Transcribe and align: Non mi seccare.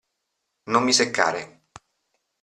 Non 0.71 0.83
mi 0.83 0.93
seccare. 0.93 1.65